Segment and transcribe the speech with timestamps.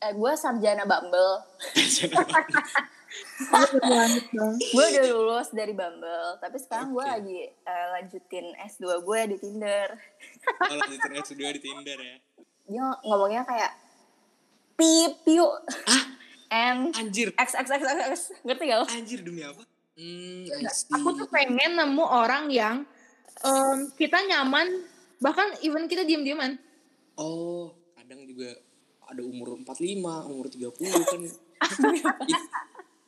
[0.00, 1.32] eh, gue sarjana Bumble.
[3.40, 7.10] Gue gue udah lulus dari Bumble, tapi sekarang gue Oke.
[7.10, 9.88] lagi eh, lanjutin S2 gue di Tinder.
[10.70, 12.16] Oh, lanjutin S2 di Tinder ya.
[12.70, 13.72] Dia ngomongnya kayak
[14.78, 15.52] pip yuk.
[16.50, 17.34] And Anjir.
[17.34, 18.86] X X X X X ngerti gak lo?
[18.86, 19.62] Anjir demi apa?
[19.98, 20.46] Hmm.
[21.00, 22.86] Aku tuh pengen nemu orang yang
[23.42, 24.86] em, kita nyaman,
[25.18, 26.56] bahkan even kita diem-dieman.
[27.20, 28.56] Oh, kadang juga
[29.10, 30.70] ada umur 45, umur 30
[31.10, 31.22] kan.
[32.30, 32.48] I-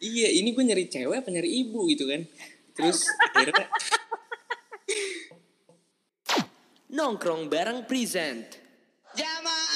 [0.12, 2.27] iya, ini gue nyari cewek apa nyari ibu gitu kan.
[2.74, 3.70] Terus akhirnya
[6.92, 8.60] Nongkrong bareng present.
[9.16, 9.71] Jamaah.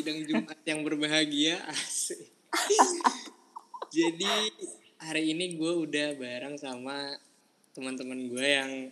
[0.00, 2.32] Sidang Jumat yang berbahagia asik.
[3.92, 4.32] Jadi
[4.96, 7.20] hari ini gue udah bareng sama
[7.76, 8.88] teman-teman gue yang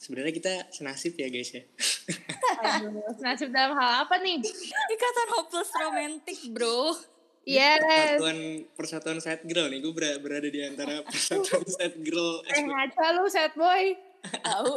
[0.00, 1.68] sebenarnya kita senasib ya guys ya.
[2.64, 2.96] Aduh,
[3.28, 4.40] nasib dalam hal apa nih?
[4.88, 6.96] Ikatan hopeless romantic bro.
[7.44, 7.84] Yes.
[7.84, 8.38] Persatuan
[8.72, 12.40] persatuan set girl nih, gue berada di antara persatuan set girl.
[12.48, 13.92] Eh ngaca lu sad boy.
[14.24, 14.72] Tahu?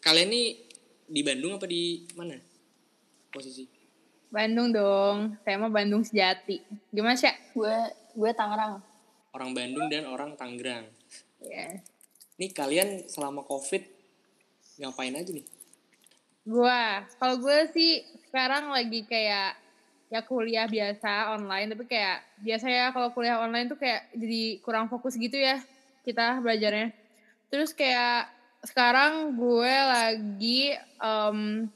[0.00, 0.48] Kalian nih
[1.04, 2.32] di Bandung apa di mana?
[3.28, 3.77] Posisi?
[4.28, 5.36] Bandung dong.
[5.42, 6.60] Saya mah Bandung sejati.
[6.92, 7.32] Gimana sih?
[7.56, 7.74] Gue
[8.12, 8.80] gue Tangerang.
[9.32, 10.88] Orang Bandung dan orang Tangerang.
[11.40, 11.84] Yes.
[12.38, 13.82] Nih kalian selama Covid
[14.78, 15.46] ngapain aja nih?
[16.48, 19.52] Gua, kalau gue sih sekarang lagi kayak
[20.08, 24.88] ya kuliah biasa online, tapi kayak biasa ya kalau kuliah online tuh kayak jadi kurang
[24.88, 25.60] fokus gitu ya
[26.08, 26.96] kita belajarnya.
[27.52, 28.32] Terus kayak
[28.64, 31.68] sekarang gue lagi em,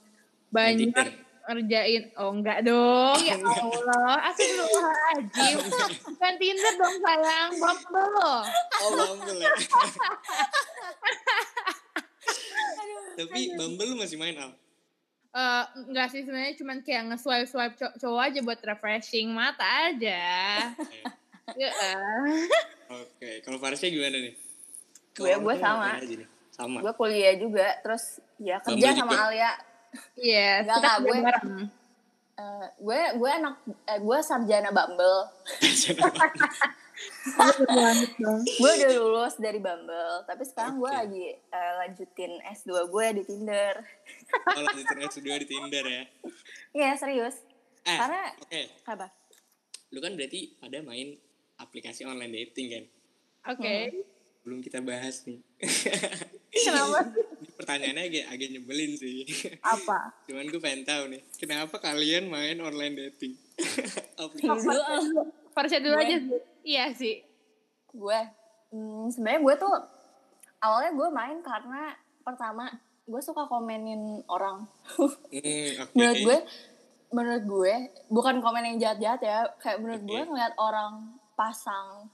[0.49, 1.32] banyak.
[1.45, 5.57] Ngerjain oh enggak dong ya Allah astagfirullahaladzim
[6.07, 8.41] bukan Tinder dong sayang Bumble loh
[8.79, 9.53] Oh Bumble ya.
[13.13, 14.53] Tapi Bumble masih main Al?
[15.33, 20.21] Eh, enggak sih sebenarnya cuman kayak nge-swipe swipe cow- cowok aja buat refreshing mata aja.
[22.87, 24.35] Oke, kalau Farisnya gimana nih?
[25.13, 25.97] Gue- gue sama.
[26.51, 26.79] Sama.
[26.79, 29.25] Gue kuliah juga, terus ya kerja Bumble sama juga?
[29.27, 29.53] Alia.
[30.15, 31.51] Iya, kita kerja gue- bareng.
[32.33, 33.55] Eh, gue gue anak
[33.85, 35.21] eh, gue sarjana Bumble.
[37.67, 37.91] Gue
[38.55, 40.99] gue udah lulus dari Bumble, tapi sekarang gue Oke.
[40.99, 43.75] lagi eh, lanjutin S2 gue di Tinder.
[44.49, 46.03] Oh, lanjutin S2 di Tinder ya.
[46.73, 47.43] Iya serius.
[47.83, 48.63] Eh, Karena oke.
[48.87, 49.07] apa?
[49.91, 51.19] Lu kan berarti ada main
[51.59, 52.85] aplikasi online dating kan?
[53.51, 53.77] Oke.
[54.43, 55.43] Belum kita bahas nih.
[56.53, 57.01] Kenapa?
[57.17, 59.25] Ini pertanyaannya agak, agak nyebelin sih.
[59.65, 60.13] Apa?
[60.29, 63.35] Cuman gue pengen tahu nih, kenapa kalian main online dating?
[64.21, 64.69] aplikasi.
[64.69, 65.23] Dulu,
[65.57, 66.05] Farsha dulu Gue.
[66.05, 66.41] aja sih.
[66.63, 67.17] Iya sih.
[67.93, 68.21] gue
[68.73, 69.75] hmm, sebenarnya gue tuh
[70.65, 71.93] awalnya gue main karena
[72.25, 72.73] pertama
[73.05, 74.65] gue suka komenin orang.
[74.97, 75.13] Hmm,
[75.85, 75.93] oke.
[75.97, 76.39] menurut gue
[77.13, 77.75] menurut gue
[78.09, 80.29] bukan komen yang jahat-jahat ya kayak menurut gue Oke.
[80.33, 82.09] ngeliat orang pasang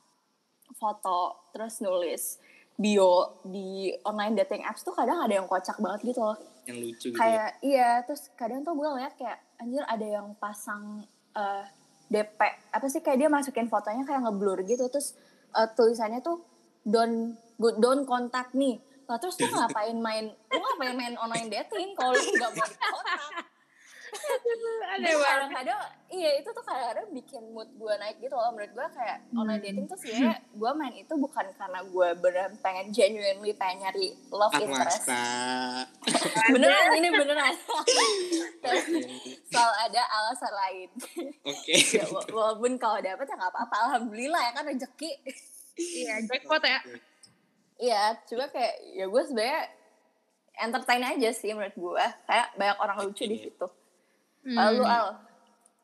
[0.75, 2.43] foto terus nulis
[2.79, 6.39] bio di online dating apps tuh kadang ada yang kocak banget gitu loh.
[6.63, 7.21] Yang lucu gitu ya.
[7.21, 11.03] kayak iya terus kadang tuh gue ngeliat kayak anjir ada yang pasang
[11.35, 11.65] eh,
[12.07, 12.39] DP
[12.71, 15.19] apa sih kayak dia masukin fotonya kayak ngeblur gitu terus
[15.59, 16.39] eh, tulisannya tuh
[16.87, 18.79] don't don't contact me.
[19.11, 23.58] Lah terus tuh ngapain main lu ngapain main online dating kalau lu nggak mau dikontak
[24.89, 25.21] Aneh banget.
[25.21, 28.51] kadang-kadang iya itu tuh kadang-kadang bikin mood gue naik gitu loh.
[28.51, 32.87] Menurut gue kayak online dating tuh sebenarnya gue main itu bukan karena gue beneran pengen
[32.89, 35.05] genuinely pengen nyari love Ah, interest.
[36.55, 37.55] beneran ini beneran.
[39.45, 40.89] Selalu ada alasan lain.
[41.43, 41.75] Oke.
[41.95, 45.11] ya, wa- walaupun kalau dapet ya nggak apa-apa alhamdulillah ya kan rezeki
[45.79, 46.81] Iya, jackpot ya.
[47.79, 49.61] iya cuma kayak ya gue sebenarnya
[50.59, 53.67] entertain aja sih menurut gue kayak banyak orang lucu di situ
[54.45, 54.93] lalu Hmm.
[54.93, 55.05] al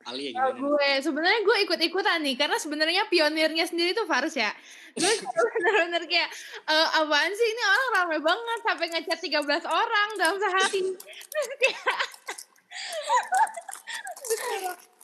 [0.04, 0.76] Ali ya gimana?
[0.76, 4.52] gue sebenarnya gue ikut-ikutan nih karena sebenarnya pionirnya sendiri tuh Fars ya.
[4.92, 5.08] Gue
[5.56, 6.28] bener-bener kayak
[6.62, 10.80] eh, apaan sih ini orang ramai banget sampai ngechat 13 orang dalam sehari.
[11.24, 11.80] Terus kayak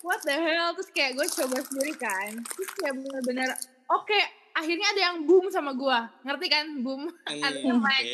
[0.00, 2.30] what the hell terus kayak gue coba sendiri kan.
[2.36, 3.48] Terus kayak bener-bener
[3.86, 4.20] oke
[4.52, 5.98] akhirnya ada yang boom sama gue.
[6.24, 7.08] Ngerti kan boom?
[7.24, 7.82] Hmm, Artinya oke.
[7.82, 8.10] match.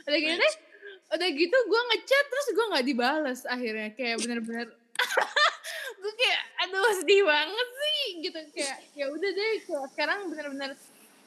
[0.00, 0.54] Udah gitu deh,
[1.10, 4.68] udah gitu gue ngechat terus gue nggak dibales akhirnya kayak bener-bener
[6.00, 10.70] gue kayak aduh sedih banget sih gitu kayak ya udah deh kayak sekarang bener-bener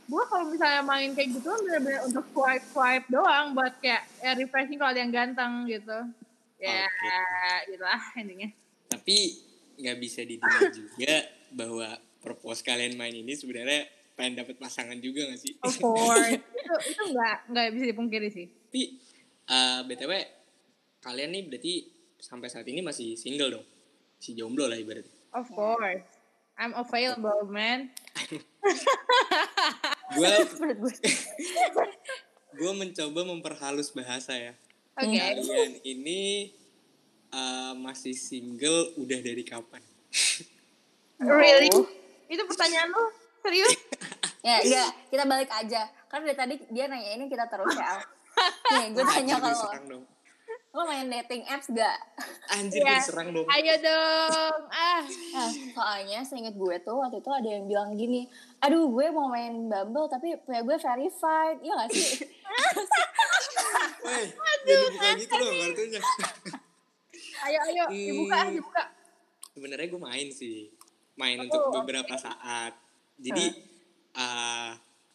[0.04, 4.80] gue kalau misalnya main kayak gitu bener-bener untuk swipe swipe doang buat kayak ya refreshing
[4.80, 6.12] kalau ada yang ganteng gitu
[6.64, 7.76] Ya, Oke.
[7.76, 8.50] gitu lah intinya.
[8.88, 9.18] Tapi
[9.84, 11.16] nggak bisa dideny juga
[11.52, 13.84] bahwa purpose kalian main ini sebenarnya
[14.16, 15.60] pengen dapet pasangan juga gak sih?
[15.60, 16.40] Of course.
[16.40, 18.48] itu itu nggak nggak bisa dipungkiri sih.
[18.48, 18.96] Tapi
[19.50, 20.14] eh, btw
[21.04, 21.74] kalian nih berarti
[22.24, 23.66] sampai saat ini masih single dong?
[24.24, 25.12] Si jomblo lah ibaratnya.
[25.36, 26.08] Of course.
[26.56, 27.92] I'm available, man.
[30.16, 30.30] Gue
[30.78, 32.72] gue.
[32.80, 34.54] mencoba memperhalus bahasa ya.
[34.96, 35.18] Oke.
[35.18, 36.54] Kalian ini
[37.34, 39.82] eh, masih single udah dari kapan?
[41.24, 41.74] Really?
[41.74, 41.88] Oh.
[42.30, 43.04] Itu pertanyaan lu?
[43.44, 43.76] Serius?
[44.44, 45.88] Ya, enggak, kita balik aja.
[46.08, 48.04] Karena dari tadi dia nanya ini kita terus ya.
[48.70, 50.04] Nih, gue tanya Anjir, gue kalau dong.
[50.70, 51.98] lo main dating apps gak?
[52.50, 52.98] Anjir gue Ya.
[52.98, 53.46] diserang dong.
[53.48, 54.60] Ayo dong.
[54.68, 55.02] Ah.
[55.32, 58.26] Nah, soalnya seinget gue tuh waktu itu ada yang bilang gini,
[58.60, 62.26] aduh gue mau main Bumble tapi punya gue verified, iya gak sih?
[64.04, 64.26] Woi,
[64.64, 66.02] jadi buka gitu dong kartunya.
[67.44, 68.54] Ayo ayo dibuka ah, Hmm.
[68.54, 68.84] dibuka.
[69.54, 70.58] Sebenarnya gue main sih,
[71.14, 72.74] main untuk beberapa saat.
[73.16, 73.46] Jadi,
[74.14, 74.74] uh,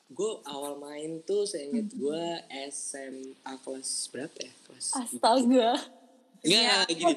[0.09, 2.25] gue awal main tuh seinget gue
[2.73, 4.53] SMA kelas berapa ya?
[4.65, 5.71] Kelas Astaga.
[6.41, 7.15] Enggak, gini.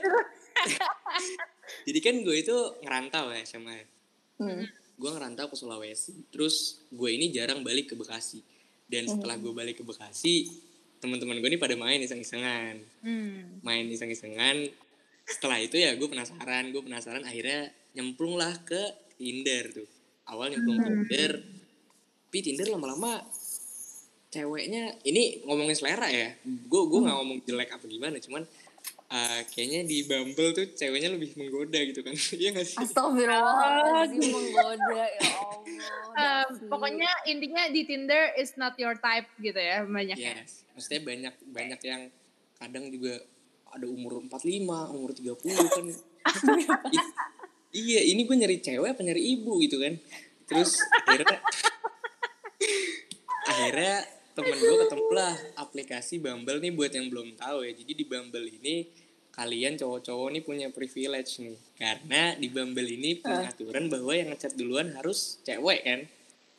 [1.88, 3.79] Jadi kan gue itu ngerantau ya SMA.
[4.41, 4.67] Hmm.
[4.99, 6.27] Gue ngerantau ke Sulawesi.
[6.35, 8.43] Terus gue ini jarang balik ke Bekasi.
[8.91, 10.51] Dan setelah gue balik ke Bekasi,
[10.99, 12.75] teman-teman gue ini pada main iseng-isengan.
[13.07, 13.63] Hmm.
[13.63, 14.67] Main iseng-isengan.
[15.23, 16.75] Setelah itu ya gue penasaran.
[16.75, 19.87] Gue penasaran akhirnya nyemplung lah ke Tinder tuh.
[20.27, 21.60] Awal nyemplung ke Tinder.
[22.31, 23.19] Tapi Tinder lama-lama
[24.31, 28.48] ceweknya ini ngomongin selera ya gue gue nggak ngomong jelek apa gimana cuman
[29.12, 35.04] uh, kayaknya di Bumble tuh ceweknya lebih menggoda gitu kan iya gak sih Astagfirullahaladzim menggoda
[35.04, 36.48] ya Allah.
[36.48, 36.72] Davi.
[36.72, 40.31] pokoknya intinya di Tinder is not your type gitu ya banyak ya.
[40.39, 42.01] yes maksudnya banyak banyak yang
[42.56, 43.19] kadang juga
[43.75, 45.36] ada umur 45 umur 30
[45.68, 45.86] kan
[46.88, 47.12] I-
[47.83, 50.00] iya ini gue nyari cewek apa nyari ibu gitu kan
[50.48, 51.44] terus akhirnya
[53.47, 57.71] akhirnya temen gue ketemu lah aplikasi Bumble nih buat yang belum tahu ya.
[57.75, 58.75] Jadi di Bumble ini
[59.31, 61.57] kalian cowok-cowok nih punya privilege nih.
[61.75, 66.00] Karena di Bumble ini punya aturan bahwa yang ngechat duluan harus cewek kan?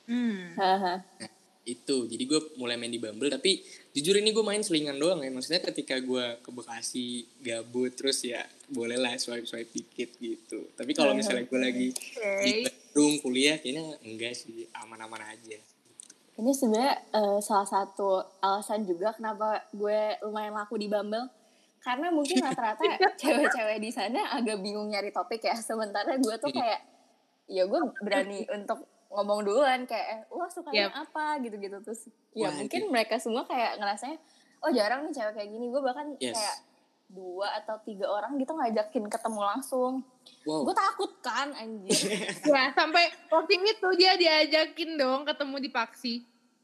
[0.09, 0.53] Hmm.
[0.59, 0.95] Haha.
[1.01, 1.31] Nah,
[1.65, 1.97] itu.
[2.11, 3.65] Jadi gue mulai main di Bumble tapi
[3.97, 5.33] jujur ini gue main selingan doang ya.
[5.33, 10.69] Maksudnya ketika gue ke Bekasi gabut terus ya boleh lah swipe swipe dikit gitu.
[10.77, 11.89] Tapi kalau misalnya gue lagi
[12.45, 14.69] di Bandung kuliah kayaknya enggak sih.
[14.77, 15.57] Aman-aman aja
[16.33, 21.29] Ini sebenarnya eh, salah satu alasan juga kenapa gue lumayan laku di Bumble.
[21.83, 22.83] Karena mungkin rata-rata
[23.19, 25.53] cewek-cewek di sana agak bingung nyari topik ya.
[25.59, 26.81] Sementara gue tuh kayak,
[27.51, 31.05] ya gue berani untuk ngomong duluan kayak, eh, lo sukanya Yap.
[31.05, 31.77] apa gitu-gitu.
[31.85, 32.01] Terus
[32.33, 32.93] ya Wah, mungkin anjir.
[32.93, 34.17] mereka semua kayak ngerasanya,
[34.65, 35.67] oh jarang nih cewek kayak gini.
[35.69, 36.33] Gue bahkan Yes.
[36.33, 36.57] kayak
[37.13, 40.01] dua atau tiga orang gitu ngajakin ketemu langsung.
[40.49, 41.93] wow Gue takut kan anjir.
[42.49, 46.15] Ya sampai waktu itu dia diajakin dong ketemu di Paksi.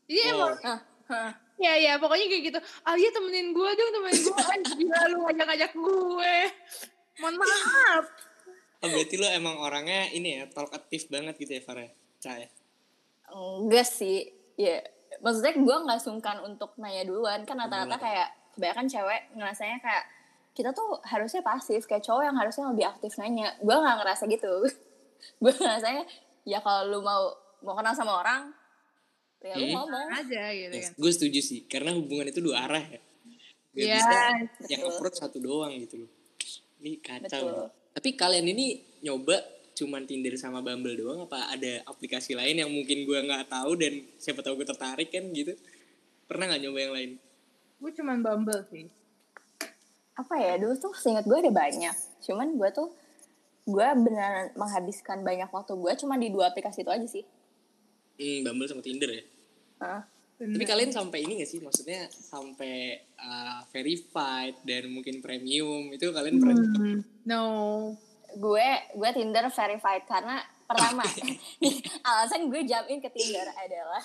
[0.09, 0.33] Jadi Oh.
[0.35, 0.81] emang Hah,
[1.13, 1.31] hah.
[1.61, 2.59] ya ya pokoknya kayak gitu.
[2.83, 4.37] Ah iya temenin gue dong temenin gue.
[4.41, 4.77] Anjir
[5.13, 6.35] lu ngajak-ngajak gue.
[7.21, 8.05] Mohon maaf.
[8.79, 11.91] oh, berarti lo emang orangnya ini ya talkatif banget gitu ya Farah
[12.23, 12.49] Cah ya?
[13.29, 14.81] Enggak sih, ya
[15.21, 20.05] maksudnya gue nggak sungkan untuk nanya duluan kan rata-rata kayak kebanyakan cewek ngerasanya kayak
[20.59, 24.53] kita tuh harusnya pasif kayak cowok yang harusnya lebih aktif nanya gue nggak ngerasa gitu
[25.43, 26.03] gue ngerasanya
[26.43, 27.31] ya kalau lu mau
[27.63, 28.51] mau kenal sama orang
[29.39, 30.91] ya lu ngomong Aja gitu kan.
[30.99, 32.99] gue setuju sih karena hubungan itu dua arah ya
[33.69, 33.95] Gak Iya.
[33.95, 34.19] bisa
[34.67, 34.91] yang betul.
[34.91, 36.11] approach satu doang gitu loh
[36.79, 37.67] ini kacau Betul.
[37.95, 38.67] tapi kalian ini
[39.01, 39.39] nyoba
[39.79, 44.03] cuman Tinder sama Bumble doang apa ada aplikasi lain yang mungkin gue nggak tahu dan
[44.19, 45.55] siapa tahu gue tertarik kan gitu
[46.27, 47.11] pernah nggak nyoba yang lain
[47.79, 48.91] Gue cuman Bumble sih.
[50.19, 51.95] Apa ya dulu tuh seingat gue ada banyak.
[52.21, 52.91] Cuman gue tuh
[53.65, 57.23] gue beneran menghabiskan banyak waktu gue cuma di dua aplikasi itu aja sih.
[58.17, 59.23] Hmm, Bumble sama Tinder ya?
[59.79, 60.03] Hah.
[60.39, 61.59] tapi kalian sampai ini gak sih?
[61.59, 62.75] Maksudnya sampai
[63.15, 67.43] uh, verified dan mungkin premium itu kalian pernah Hmm, no.
[68.31, 71.01] gue gue Tinder verified karena pertama
[72.09, 74.05] alasan gue jump in ke Tinder adalah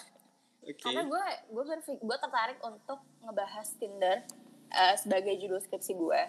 [0.64, 0.80] oke.
[0.80, 4.18] karena gue gue berpik- gue tertarik untuk ngebahas Tinder
[4.74, 6.24] eh, sebagai judul skripsi gue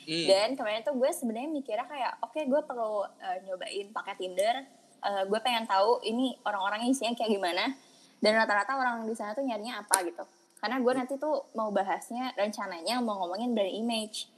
[0.00, 0.26] Hmm.
[0.26, 4.56] dan kemarin tuh gue sebenarnya mikirnya kayak oke gue perlu eh, nyobain pakai Tinder
[5.00, 7.72] Eh, gue pengen tahu ini orang-orangnya isinya kayak gimana
[8.18, 10.20] dan rata-rata orang di sana tuh nyarinya apa gitu
[10.56, 14.28] karena gue nanti tuh mau bahasnya rencananya mau ngomongin brand image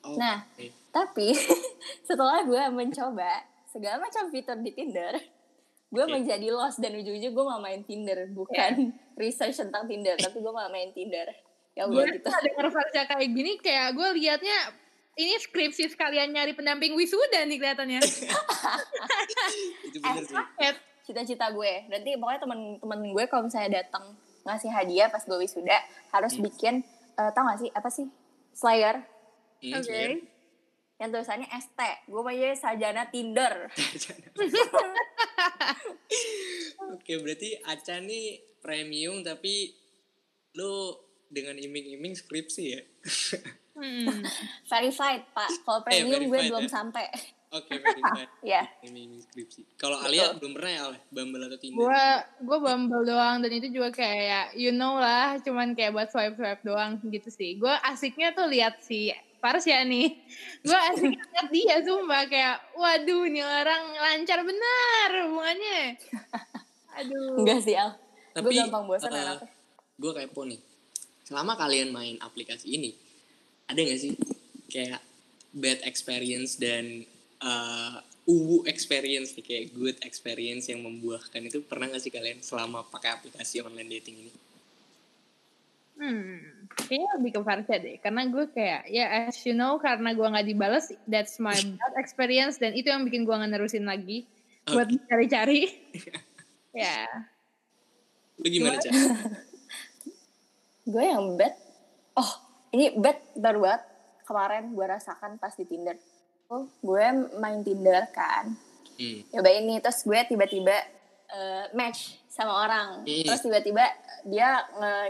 [0.00, 0.72] Oh, nah oke.
[0.88, 1.36] tapi
[2.08, 5.20] setelah gue mencoba segala macam fitur di Tinder,
[5.86, 6.12] gue Oke.
[6.16, 10.64] menjadi lost dan ujung-ujungnya gue mau main Tinder, bukan research tentang Tinder, tapi gue mau
[10.70, 11.28] main Tinder.
[11.76, 12.26] Ya Gue udah gitu.
[12.26, 14.56] ada versi kayak gini kayak gue liatnya
[15.14, 17.98] ini skripsi sekalian nyari pendamping wisuda nih kelihatannya.
[19.86, 20.36] itu bener sih
[21.06, 24.02] cita-cita gue nanti pokoknya temen-temen gue kalau misalnya datang
[24.42, 25.76] ngasih hadiah pas gue wisuda
[26.10, 26.42] harus Hmm.
[26.42, 26.74] bikin
[27.14, 28.06] eh, tau gak sih apa sih
[28.50, 28.96] Slayer
[29.56, 29.88] Hmm, Oke.
[29.88, 30.12] iya.
[30.96, 33.70] yang tulisannya ST gue punya sarjana Tinder
[36.86, 39.70] oke berarti Aca nih premium tapi
[40.52, 40.92] lu
[41.28, 42.80] dengan iming-iming skripsi ya
[43.72, 44.08] Hmm.
[44.66, 46.70] verified pak kalau Eh, premium gue verified belum ya.
[46.72, 47.04] sampai
[47.50, 52.04] oke verified ya iming-iming skripsi kalau Alia belum pernah ya Ale Bumble atau Tinder Gue
[52.40, 56.62] gue bumble doang dan itu juga kayak you know lah, cuman kayak buat swipe swipe
[56.62, 57.56] doang gitu sih.
[57.56, 60.08] Gue asiknya tuh lihat si Parsya nih.
[60.62, 66.00] Gue asiknya lihat dia sumpah kayak waduh ini orang lancar benar hubungannya.
[66.98, 67.36] Aduh.
[67.36, 67.92] enggak sih Al
[68.32, 69.48] gue Tapi, gampang bosan eh, anaknya
[69.94, 70.60] gue kepo nih
[71.26, 72.94] selama kalian main aplikasi ini
[73.66, 74.14] ada nggak sih
[74.70, 75.02] kayak
[75.50, 77.02] bad experience dan
[77.42, 82.86] uh, uwu experience nih, kayak good experience yang membuahkan itu pernah nggak sih kalian selama
[82.86, 84.32] pakai aplikasi online dating ini
[85.96, 87.96] Hmm, kayaknya lebih ke Farsha deh.
[88.04, 92.60] Karena gue kayak, ya as you know, karena gue nggak dibales, that's my bad experience.
[92.60, 94.28] Dan itu yang bikin gue nggak nerusin lagi.
[94.68, 95.72] Buat cari-cari.
[96.84, 97.08] ya.
[98.36, 98.92] lu gimana cak
[100.86, 101.54] gue yang bad.
[102.14, 102.32] Oh
[102.70, 103.82] ini bad baru banget.
[104.22, 105.98] Kemarin gue rasakan pas di Tinder.
[106.46, 107.04] Oh gue
[107.36, 108.54] main Tinder kan.
[108.96, 109.20] Hmm.
[109.28, 110.72] coba ini terus gue tiba-tiba
[111.28, 113.04] eh, match sama orang.
[113.04, 113.24] Hmm.
[113.26, 113.84] terus tiba-tiba
[114.24, 114.64] dia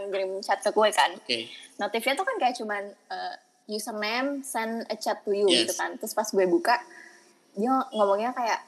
[0.09, 1.15] ngirim chat ke gue kan.
[1.15, 1.47] Oke.
[1.77, 3.35] Notifnya tuh kan kayak cuman eh,
[3.67, 5.69] username send a chat to you Yes.
[5.69, 5.95] gitu kan.
[5.95, 6.75] Terus pas gue buka
[7.53, 8.61] dia ngomongnya kayak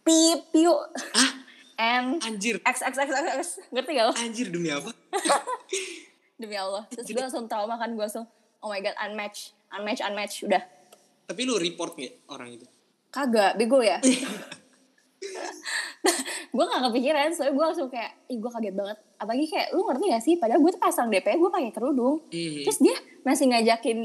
[0.00, 0.80] pip yuk
[1.16, 1.32] ah
[1.76, 2.56] and anjir.
[2.64, 3.46] X x x x x.
[3.70, 4.12] Ngerti gak lo?
[4.16, 4.90] Anjir demi apa
[6.36, 6.84] demi Allah.
[6.92, 8.28] Terus gue langsung trauma kan gue langsung
[8.60, 10.62] oh my god unmatch unmatch unmatch udah.
[11.26, 12.66] Tapi lu report nggak orang itu?
[13.10, 13.98] Kagak bego ya.
[16.56, 18.98] Gue gak kepikiran soalnya gue langsung kayak ih gue kaget banget.
[19.20, 20.34] Apalagi kayak lu ngerti gak sih?
[20.40, 22.24] Padahal gue tuh pasang DP gue pakai kerudung.
[22.32, 22.64] Hmm.
[22.64, 22.96] terus dia
[23.28, 23.98] masih ngajakin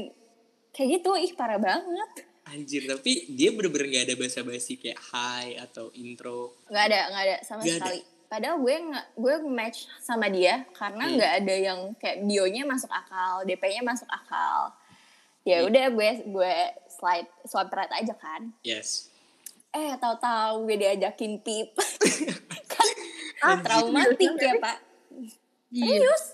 [0.76, 2.10] kayak gitu ih parah banget.
[2.42, 6.60] Anjir tapi dia bener-bener nggak ada basa-basi kayak hi atau intro.
[6.68, 7.92] Nggak ada nggak ada sama Nggak ada.
[8.32, 8.76] Padahal gue
[9.14, 11.14] gue match sama dia karena Hmm.
[11.14, 14.72] nggak ada yang kayak bionya masuk akal DP-nya masuk akal
[15.42, 15.68] ya Hmm.
[15.68, 16.54] udah gue gue
[16.88, 19.12] slide swipe right aja kan yes
[19.68, 21.76] eh tahu-tahu gue diajakin pip
[22.72, 22.88] kan
[23.60, 24.78] traumatik ya pak
[25.68, 26.00] Iya.
[26.00, 26.24] serius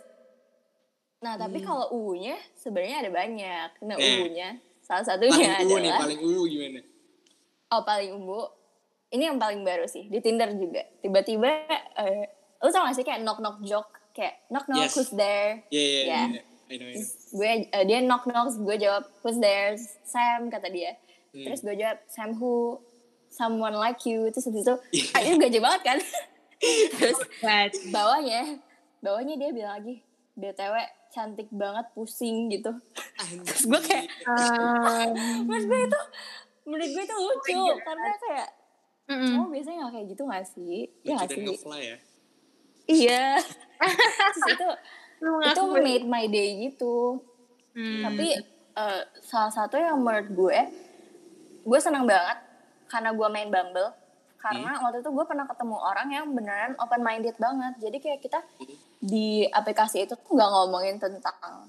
[1.19, 4.07] nah tapi kalau u-nya sebenarnya ada banyak nah Hmm.
[4.07, 4.23] Eh.
[4.23, 4.49] u-nya
[4.81, 6.81] salah paling satunya nih adalah paling uwu gimana
[7.69, 8.41] oh paling umbu
[9.09, 11.49] ini yang paling baru sih di Tinder juga tiba-tiba
[11.97, 12.25] eh,
[12.59, 14.95] lu tau gak sih kayak knock knock joke kayak knock knock Yes.
[14.95, 16.21] who's there Iya iya Ya.
[16.27, 16.43] iya.
[16.69, 17.05] I know, I know.
[17.33, 19.75] gue eh, dia knock knock gue jawab who's there
[20.05, 20.93] Sam kata dia
[21.29, 21.45] Hmm.
[21.45, 22.81] terus gue jawab Sam who
[23.29, 25.13] someone like you terus habis itu Iya.
[25.15, 25.99] ah, itu gaje banget kan
[26.97, 28.57] terus But, bawahnya
[28.99, 30.01] bawahnya dia bilang lagi
[30.35, 30.75] btw
[31.09, 32.73] cantik banget pusing gitu
[33.45, 35.13] terus gue kayak um,
[35.47, 36.01] menurut gue itu
[36.65, 38.49] menurut gue itu lucu karena kayak
[39.09, 39.33] mm-mm.
[39.41, 40.77] oh biasanya gak kayak gitu gak sih?
[41.03, 41.43] Ya Lucu gak sih.
[41.45, 41.97] ngefly ya?
[42.89, 43.27] Iya.
[44.33, 44.69] Terus itu
[45.19, 47.21] itu ngaku- made my day gitu.
[47.79, 48.03] Hmm.
[48.03, 48.35] tapi
[48.75, 50.59] eh, salah satu yang menurut gue
[51.63, 52.43] gue senang banget
[52.87, 53.93] karena gue main Bumble.
[54.39, 57.75] Karena waktu itu gue pernah ketemu orang yang beneran open minded banget.
[57.83, 58.39] Jadi kayak kita
[58.99, 61.67] di aplikasi itu tuh nggak ngomongin tentang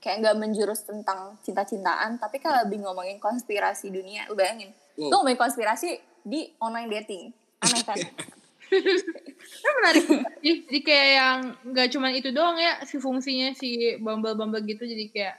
[0.00, 4.28] kayak nggak menjurus tentang cinta-cintaan tapi kayak lebih ngomongin konspirasi dunia.
[4.28, 4.72] Lu bayangin.
[4.96, 5.08] Wow.
[5.08, 5.96] lu ngomongin konspirasi
[6.26, 7.22] di online dating
[7.60, 7.98] aneh kan
[9.60, 10.06] Kan menarik.
[10.46, 11.38] Jadi kayak yang
[11.74, 15.36] nggak cuman itu doang ya si fungsinya si bumble-bumble gitu jadi kayak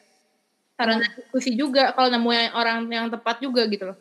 [0.76, 3.98] sarana diskusi juga kalau nemu yang orang yang tepat juga gitu loh.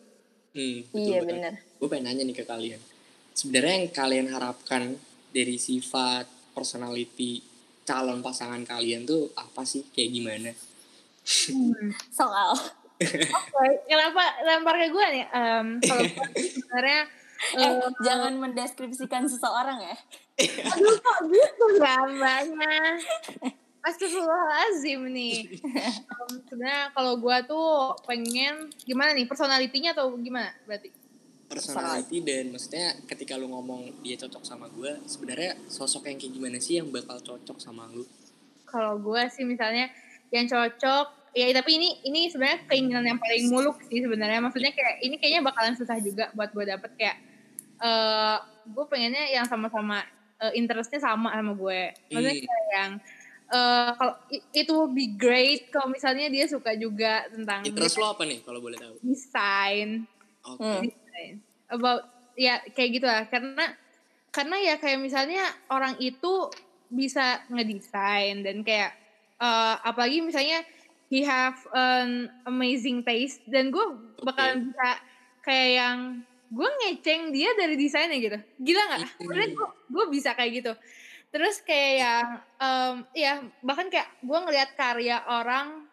[0.51, 2.83] Hmm, iya bener Gue pengen nanya nih ke kalian.
[3.31, 4.83] Sebenarnya yang kalian harapkan
[5.31, 7.39] dari sifat, personality,
[7.87, 9.87] calon pasangan kalian tuh apa sih?
[9.95, 10.51] Kayak gimana?
[12.11, 12.59] soal
[13.01, 15.25] Oke, kenapa lempar ke gue nih?
[15.33, 16.05] Em, kalau
[16.37, 17.01] sebenarnya
[17.57, 19.97] eh, eh, jangan mendeskripsikan seseorang ya
[20.49, 22.77] aduh kok gitu gambarnya.
[23.81, 25.37] Astagfirullahaladzim nih.
[25.57, 30.93] Em, sebenarnya kalau gue tuh pengen gimana nih personalitinya atau gimana berarti?
[31.51, 36.57] Personality dan maksudnya ketika lu ngomong dia cocok sama gue, sebenarnya sosok yang kayak gimana
[36.63, 38.05] sih yang bakal cocok sama lu?
[38.69, 39.91] Kalau gue sih misalnya
[40.31, 44.43] yang cocok, ya tapi ini ini sebenarnya keinginan yang paling muluk sih sebenarnya.
[44.43, 47.17] Maksudnya kayak ini kayaknya bakalan susah juga buat gue dapet kayak
[47.81, 48.37] eh
[48.69, 50.05] gue pengennya yang sama-sama
[50.41, 51.81] eh, interestnya sama sama gue.
[52.11, 52.47] Maksudnya Hmm.
[52.47, 52.91] kayak yang
[53.51, 54.15] eh kalau
[54.55, 58.63] it will be great kalau misalnya dia suka juga tentang interest lo apa nih kalau
[58.63, 60.07] boleh tahu desain
[60.47, 60.87] oke Hmm.
[60.87, 62.07] desain about
[62.39, 63.75] ya kayak gitu lah karena
[64.31, 66.47] karena ya kayak misalnya orang itu
[66.95, 68.95] bisa ngedesain dan kayak
[69.43, 70.63] eh, apalagi misalnya
[71.11, 73.83] he have an amazing taste dan gue
[74.23, 74.89] bakalan bisa
[75.43, 75.99] kayak yang
[76.51, 78.39] gue ngeceng dia dari desainnya gitu.
[78.63, 79.01] Gila nggak?
[79.19, 80.73] Sebenarnya gue gue bisa kayak gitu.
[81.31, 82.29] Terus kayak yang
[82.63, 85.91] em, ya bahkan kayak gue ngelihat karya orang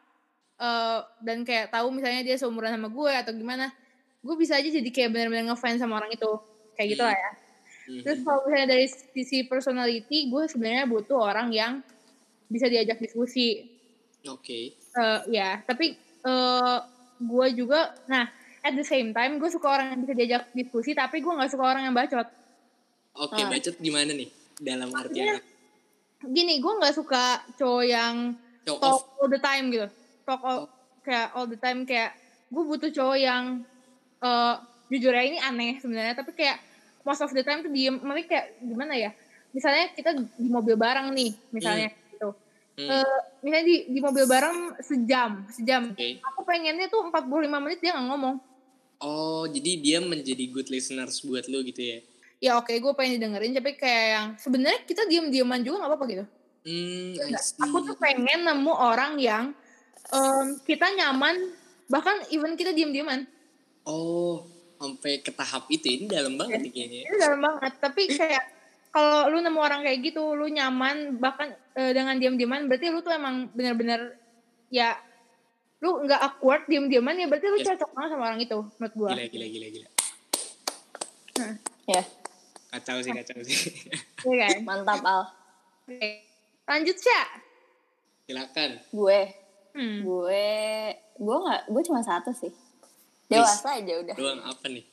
[0.62, 3.74] eh, dan kayak tahu misalnya dia seumuran sama gue atau gimana
[4.22, 6.32] gue bisa aja jadi kayak benar-benar ngefans sama orang itu.
[6.78, 7.32] Kayak gitu lah ya.
[7.88, 8.04] Mhm.
[8.04, 11.80] terus kalau misalnya dari sisi personality gue sebenarnya butuh orang yang
[12.52, 13.64] bisa diajak diskusi.
[14.28, 15.94] Oke Eh, ya tapi
[16.26, 16.78] eh
[17.22, 18.26] gue juga nah
[18.66, 21.64] at the same time gue suka orang yang bisa diajak diskusi tapi gue nggak suka
[21.70, 22.26] orang yang bacot.
[23.14, 23.50] Oke Ah.
[23.50, 25.38] bacot gimana nih dalam artian
[26.26, 28.34] gini gue nggak suka cowok yang
[28.66, 29.22] show talk off.
[29.22, 29.86] all the time gitu.
[30.26, 30.66] Talk all,
[31.06, 32.18] kayak all the time kayak
[32.50, 33.62] gue butuh cowok yang
[34.18, 34.56] eh
[34.90, 36.58] jujur ya ini aneh sebenarnya tapi kayak
[37.06, 39.14] most of the time tuh diem tapi kayak gimana ya?
[39.54, 41.94] Misalnya kita di mobil bareng nih misalnya.
[41.94, 42.07] gitu
[42.78, 45.98] Hmm, Eh, misalnya di, di mobil bareng sejam sejam.
[45.98, 46.22] Oke.
[46.22, 48.38] Aku pengennya tuh 45 menit dia nggak ngomong.
[49.02, 52.00] Oh jadi dia menjadi good listeners buat lo gitu ya?
[52.38, 56.06] Ya oke gue pengen didengerin tapi kayak yang sebenarnya kita diem dieman juga nggak apa-apa
[56.06, 56.26] gitu.
[56.68, 57.14] Hmm
[57.66, 59.58] aku tuh pengen nemu orang yang
[60.14, 61.34] em, kita nyaman
[61.90, 63.26] bahkan even kita diem dieman
[63.90, 64.46] oh
[64.78, 67.02] sampai ke tahap itu ini dalam banget nih kayaknya.
[67.10, 68.57] Itu dalam banget tapi kayak
[68.90, 73.14] kalau lu nemu orang kayak gitu lu nyaman bahkan eh, dengan diam-diaman berarti lu tuh
[73.14, 74.18] emang bener-bener
[74.68, 74.98] ya
[75.78, 77.68] lu nggak awkward diam-diaman ya berarti lu Yes.
[77.70, 79.90] cocok banget sama orang itu menurut gua gila gila gila gila
[81.88, 82.02] Ya,
[82.74, 83.56] kacau sih kacau sih
[84.28, 85.24] Iya kan mantap Al.
[86.66, 87.14] Lanjut sih
[88.28, 89.20] silakan Gue,
[89.72, 90.04] hmm.
[90.04, 90.48] gue,
[91.16, 92.52] gue nggak, gue cuma satu sih.
[93.32, 94.16] Dewasa aja udah.
[94.20, 94.84] doang apa nih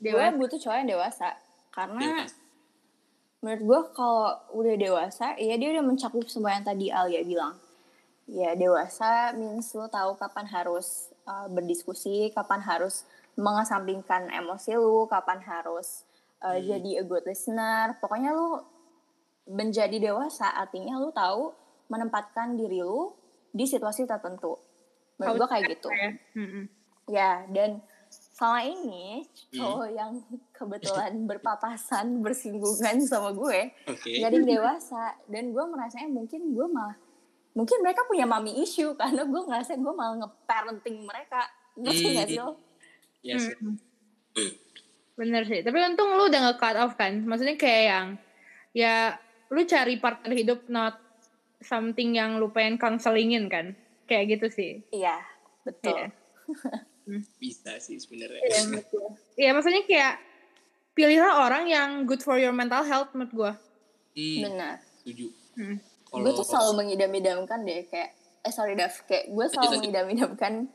[0.00, 0.36] Gue Dewasa.
[0.36, 1.28] butuh cowok yang dewasa.
[1.68, 2.36] Karena Dewasa.
[3.44, 7.60] Menurut gue kalau udah dewasa, ya dia udah mencakup semua yang tadi Al ya bilang.
[8.24, 13.04] Ya dewasa means lo tahu kapan harus uh, berdiskusi, kapan harus
[13.36, 16.08] mengesampingkan emosi lu, kapan harus
[16.40, 18.00] uh, jadi a good listener.
[18.00, 18.64] Pokoknya lu
[19.44, 21.52] menjadi dewasa artinya lu tahu
[21.92, 23.12] menempatkan diri lu
[23.52, 24.56] di situasi tertentu.
[25.20, 25.92] Menurut gue kayak gitu.
[25.92, 26.10] Ya.
[26.32, 26.64] Hmm-hmm.
[27.12, 27.84] Ya, dan
[28.34, 29.22] selama ini
[29.54, 30.12] cowok yang
[30.50, 35.14] kebetulan berpapasan, bersinggungan sama gue, ada yang dewasa.
[35.24, 36.98] Dan gue merasanya mungkin gue malah,
[37.54, 41.46] mungkin mereka punya mami issue karena gue ngerasa gue malah nge-parenting mereka.
[41.78, 42.16] Ngerti Hmm.
[42.18, 42.52] gak sih lo?
[43.24, 43.78] yes Hmm.
[45.14, 48.06] bener sih tapi untung lu udah nge-cut off kan maksudnya kayak yang
[48.74, 48.94] ya
[49.48, 50.98] lu cari partner hidup not
[51.62, 53.72] something yang lu pengen counselingin kan
[54.04, 55.22] kayak gitu sih Iya,
[55.64, 56.12] betul.
[57.04, 57.20] Iya.
[57.36, 59.10] bisa sih sebenarnya Iya, gua.
[59.34, 60.14] Iya, maksudnya kayak
[60.92, 63.52] pilihlah orang yang good for your mental health menurut gue.
[64.14, 64.76] hmm, Benar.
[64.98, 65.78] setuju Hmm.
[66.10, 70.66] Gue tuh selalu mengidam-idamkan deh kayak, eh sorry Dav, kayak gue selalu mengidam-idamkan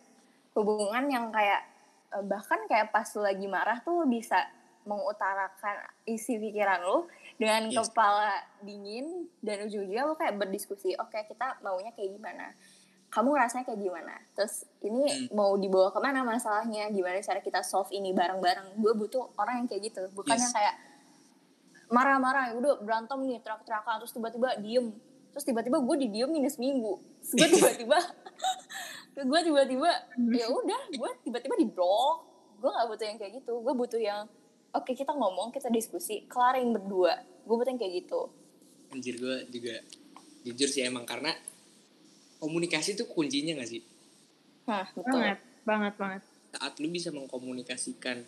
[0.53, 1.63] hubungan yang kayak,
[2.11, 4.35] eh, bahkan kayak pas lu lagi marah tuh bisa
[4.83, 7.87] mengutarakan isi pikiran lu dengan Yes.
[7.87, 12.51] kepala dingin dan ujung-ujungnya lu kayak berdiskusi, oke kita maunya kayak gimana,
[13.09, 15.33] kamu rasanya kayak gimana, terus ini Hmm.
[15.33, 19.67] mau dibawa ke mana masalahnya, gimana cara kita solve ini bareng-bareng, gue butuh orang yang
[19.67, 20.45] kayak gitu, bukan Yes.
[20.45, 20.75] yang kayak
[21.89, 24.93] marah-marah, udah berantem nih, terak-terakan, terus tiba-tiba diem,
[25.33, 27.97] terus tiba-tiba gue didiemin seminggu, terus gue tiba-tiba,
[29.29, 29.89] gue tiba-tiba,
[30.29, 32.17] ya udah, gue tiba-tiba di blok,
[32.61, 34.29] gue gak butuh yang kayak gitu, gue butuh yang,
[34.69, 38.29] oke kita ngomong, kita diskusi, kelarin berdua, gue butuh yang kayak gitu,
[38.93, 39.75] anjir gue juga
[40.45, 41.33] jujur sih emang karena
[42.39, 43.83] komunikasi itu kuncinya gak sih
[44.65, 46.21] Hah, betul, Banget, banget, banget.
[46.49, 48.21] saat lu bisa mengkomunikasikan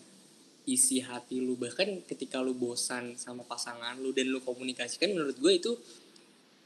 [0.64, 5.52] isi hati lu bahkan ketika lu bosan sama pasangan lu dan lu komunikasikan menurut gue
[5.52, 5.72] itu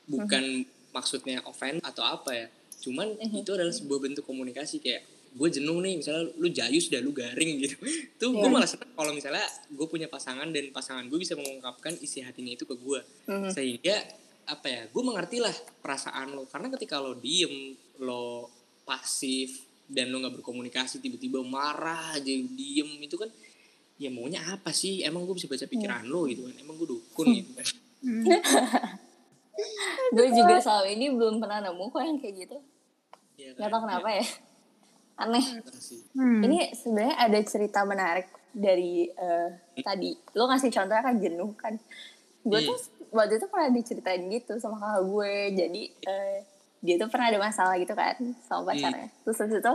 [0.07, 2.47] bukan maksudnya offense atau apa ya
[2.79, 3.41] cuman Mhm.
[3.41, 7.57] itu adalah sebuah bentuk komunikasi kayak gue jenuh nih misalnya lu jayus dah lu garing
[7.63, 7.77] gitu
[8.17, 8.53] tuh gue Iya.
[8.53, 12.65] malah senang kalau misalnya gue punya pasangan dan pasangan gue bisa mengungkapkan isi hatinya itu
[12.65, 13.51] ke gue Mhm.
[13.51, 13.97] sehingga
[14.47, 18.47] apa ya gue mengerti lah perasaan lo karena ketika lo diem lo
[18.87, 23.31] pasif dan lo nggak berkomunikasi tiba-tiba marah aja diem itu kan
[23.97, 27.27] ya maunya apa sih emang gue bisa baca pikiran lo gitu kan emang gue dukun
[27.35, 27.67] gitu kan
[28.07, 28.29] Hmm.
[30.13, 32.57] gue juga selama ini belum pernah nemu kok yang kayak gitu,
[33.41, 34.25] ya gak tau kenapa ya,
[35.17, 35.47] aneh.
[35.81, 36.45] sih Hmm.
[36.45, 39.49] Ini sebenarnya ada cerita menarik dari eh,
[39.81, 40.13] tadi.
[40.37, 41.73] Lo ngasih contohnya kan jenuh kan.
[42.45, 42.69] Gue Hmm.
[42.69, 42.79] tuh
[43.17, 45.35] waktu itu pernah diceritain gitu sama kakak gue.
[45.57, 46.39] Jadi eh,
[46.79, 49.09] dia tuh pernah ada masalah gitu kan sama pacarnya.
[49.25, 49.73] Terus habis itu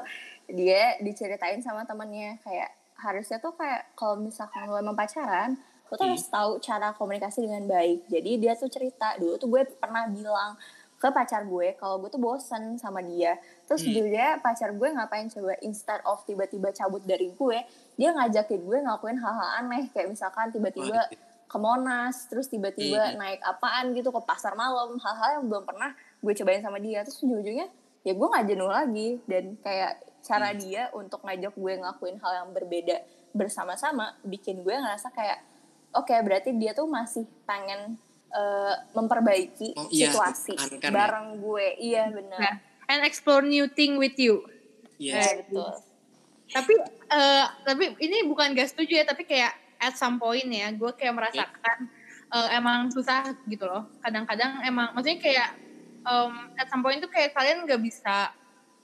[0.51, 2.69] dia diceritain sama temennya kayak
[3.01, 5.58] harusnya tuh kayak kalau misalkan lo emang pacaran
[5.89, 8.08] lo tuh harus tahu cara komunikasi dengan baik.
[8.08, 10.56] Jadi dia tuh cerita dulu tuh gue pernah bilang
[10.95, 13.36] ke pacar gue kalau gue tuh bosen sama dia.
[13.65, 13.91] Terus Hmm.
[13.91, 17.58] juga pacar gue ngapain coba instead of tiba-tiba cabut dari gue
[17.97, 19.89] dia ngajakin gue ngelakuin hal-hal aneh.
[19.91, 21.10] Kayak misalkan tiba-tiba.
[21.52, 23.20] Ke Monas terus tiba-tiba Hmm.
[23.20, 27.20] naik apaan gitu ke pasar malam hal-hal yang belum pernah gue cobain sama dia terus
[27.20, 27.68] ujung-ujungnya
[28.02, 30.60] ya gue nggak jenuh lagi dan kayak cara Hmm.
[30.60, 35.44] dia untuk ngajak gue ngelakuin hal yang berbeda bersama-sama bikin gue ngerasa kayak
[35.92, 40.88] oke berarti dia tuh masih pengen eh, memperbaiki Oh, iya, situasi ya.
[40.88, 42.56] bareng gue iya benar Nah,
[42.88, 44.48] and explore new thing with you.
[44.96, 45.36] Yes.
[45.36, 45.72] Iya, betul
[46.50, 46.74] Tapi
[47.10, 51.17] eh tapi ini bukan gak setuju ya, tapi kayak at some point ya, gue kayak
[51.17, 51.89] merasakan
[52.32, 53.89] eh, emang susah gitu loh.
[54.00, 55.50] Kadang-kadang emang, maksudnya kayak
[56.06, 58.32] em, at some point tuh kayak kalian gak bisa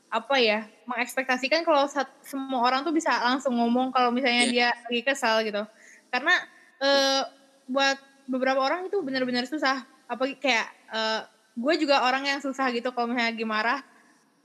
[0.07, 1.83] apa ya mengekspektasikan kalau
[2.23, 4.51] semua orang tuh bisa langsung ngomong kalau misalnya Iya.
[4.51, 5.63] dia lagi kesal gitu.
[6.09, 6.33] Karena
[6.79, 7.21] eh,
[7.67, 9.83] buat beberapa orang itu benar-benar susah.
[10.07, 11.21] Apa kayak eh,
[11.57, 13.79] gue juga orang yang susah gitu kalau misalnya lagi marah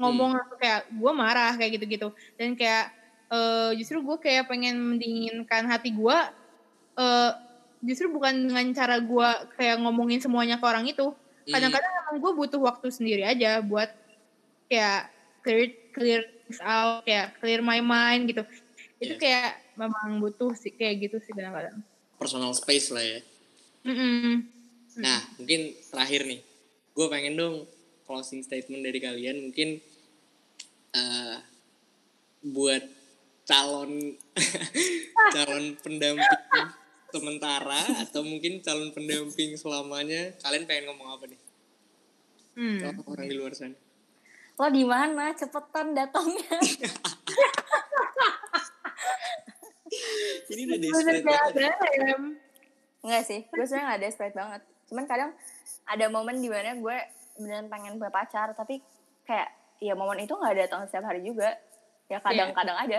[0.01, 2.09] ngomong langsung kayak gue marah kayak gitu-gitu.
[2.35, 2.91] Dan kayak
[3.31, 6.19] eh, justru gue kayak pengen mendinginkan hati gue
[6.99, 7.31] eh,
[7.83, 9.29] justru bukan dengan cara gue
[9.59, 11.59] kayak ngomongin semuanya ke orang itu Hmm.
[11.59, 13.91] kadang-kadang emang gue butuh waktu sendiri aja buat
[14.71, 15.11] kayak
[15.43, 18.47] clear clear things out kayak clear my mind gitu
[19.03, 21.83] itu kayak memang butuh sih kayak gitu sih kadang-kadang
[22.15, 23.19] Personal space lah ya.
[23.83, 24.47] Mm-mm.
[25.03, 26.39] Nah, mungkin terakhir nih.
[26.95, 27.67] Gue pengen dong
[28.07, 29.51] closing statement dari kalian.
[29.51, 29.83] Mungkin
[30.95, 31.37] eh
[32.47, 32.87] buat
[33.43, 34.15] calon
[35.35, 36.67] calon pendamping
[37.15, 40.33] sementara atau mungkin calon pendamping selamanya.
[40.41, 41.41] Kalian pengen ngomong apa nih?
[42.53, 42.79] Hmm.
[43.03, 43.77] Orang di luar sana.
[44.53, 46.61] lo di mana cepetan datangnya
[50.45, 51.79] Ini udah desperate banget.
[52.05, 52.25] em.
[53.03, 54.61] Enggak sih, gue sebenarnya gak desperate banget.
[54.87, 55.31] Cuman kadang
[55.85, 56.97] ada momen di mana gue
[57.35, 58.79] beneran pengen punya pacar, tapi
[59.25, 59.49] kayak
[59.81, 61.57] ya momen itu gak datang setiap hari juga.
[62.07, 62.99] Ya kadang-kadang aja.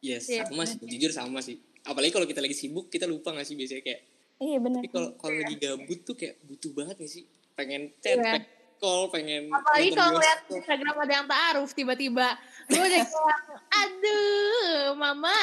[0.00, 0.48] Yes, Iya.
[0.48, 0.78] sama sih.
[0.80, 1.60] Jujur sama sih.
[1.90, 4.02] Apalagi kalau kita lagi sibuk, kita lupa gak sih biasanya kayak
[4.40, 4.80] Iya bener.
[4.80, 7.24] Tapi kalau kalau lagi gabut tuh kayak butuh banget nih sih.
[7.58, 8.24] Pengen chat, Iya.
[8.24, 8.44] pengen
[8.80, 10.56] call, pengen apalagi kalau ngeliat bioskop.
[10.56, 12.28] Instagram ada yang taaruf tiba-tiba
[12.72, 15.40] gue udah kayak aduh mama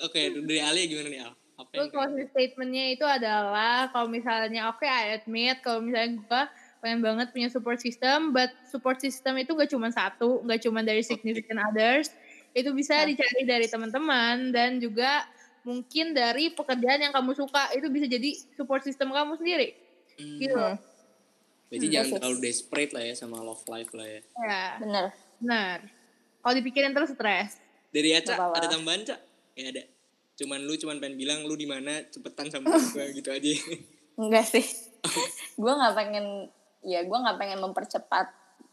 [0.00, 1.32] Oke, dari Ali gimana nih Al?
[1.56, 6.42] Apa yang closing statementnya itu adalah kalau misalnya oke I admit kalau misalnya gue
[6.84, 11.00] pengen banget punya support system, but support system itu gak cuma satu, gak cuma dari
[11.00, 12.12] significant others,
[12.56, 15.28] itu bisa dicari dari teman-teman dan juga
[15.60, 19.76] mungkin dari pekerjaan yang kamu suka itu bisa jadi support system kamu sendiri.
[20.16, 20.56] Hmm, Gitu.
[21.66, 24.20] Berarti Hmm, jangan yes, terlalu desperate lah ya sama love life lah ya.
[24.40, 25.04] Ya, bener.
[25.42, 25.78] benar.
[26.40, 27.60] Kalau dipikirin terus stres.
[27.90, 29.20] Dari Aca ada tambahan Cak?
[29.58, 29.82] Ya ada.
[30.38, 33.52] Cuman lu cuman pengen bilang lu di mana cepetan sama gue gitu aja.
[34.16, 34.64] Enggak sih.
[35.60, 36.48] gue gak pengen,
[36.86, 38.30] ya gue gak pengen mempercepat,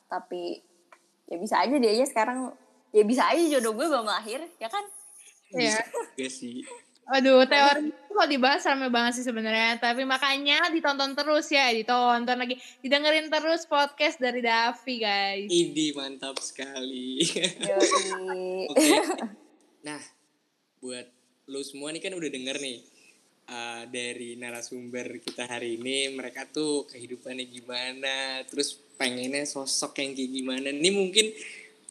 [0.08, 0.62] tapi
[1.28, 2.54] ya bisa aja dia aja sekarang,
[2.94, 4.86] ya bisa aja jodoh gue belum lahir, ya kan?
[5.52, 5.82] Iya.
[6.16, 6.62] Gak sih.
[7.04, 9.76] Aduh, teori itu kalau dibahas rame banget sih sebenarnya.
[9.76, 15.50] Tapi makanya ditonton terus ya, ditonton lagi, didengerin terus podcast dari Davi guys.
[15.52, 17.28] Idi mantap sekali.
[18.72, 19.04] Oke.
[19.84, 20.00] Nah,
[20.80, 21.12] buat
[21.52, 22.80] lu semua nih kan udah denger nih
[23.52, 30.32] uh, dari narasumber kita hari ini mereka tuh kehidupannya gimana, terus pengennya sosok yang kayak
[30.32, 30.68] gimana.
[30.72, 31.36] Ini mungkin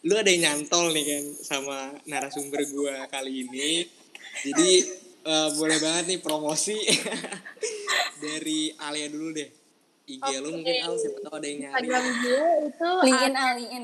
[0.03, 3.87] lu ada yang nyantol nih kan sama narasumber gua kali ini.
[4.43, 4.71] Jadi
[5.23, 6.75] uh, boleh banget nih promosi
[8.23, 9.49] dari Alia dulu deh.
[10.03, 11.87] IG lu mungkin Al siapa tahu ada yang nyari.
[11.87, 13.83] Instagram gue itu Linkin al, linkin.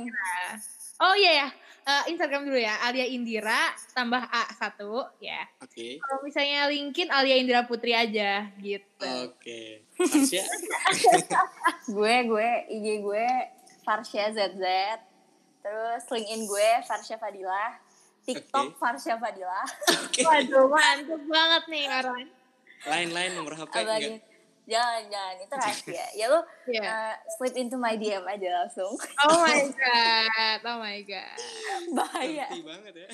[0.99, 1.47] Oh iya ya,
[1.89, 5.41] Eh, Instagram dulu ya, Alia Indira tambah A satu ya.
[5.57, 5.97] Oke.
[5.97, 9.09] Kalau misalnya linkin Alia Indira Putri aja gitu.
[9.25, 9.89] Oke.
[9.97, 10.45] Tasya.
[11.97, 13.27] gue gue IG gue
[13.81, 14.61] Farsha ZZ
[15.59, 17.75] terus LinkedIn gue Farsha Fadila
[18.21, 18.77] TikTok Oke.
[18.77, 19.61] Farsha Fadila
[20.05, 20.21] Oke.
[20.21, 22.27] Waduh, mantep banget nih orang.
[22.81, 23.91] Lain-lain nomor HP apa enggak?
[23.91, 24.13] lagi
[24.63, 26.81] jangan jangan itu rahasia ya lu Iya.
[26.85, 28.93] uh, slip into my DM aja langsung
[29.25, 31.37] Oh my god, oh my god.
[31.91, 33.07] bahaya Nanti banget ya.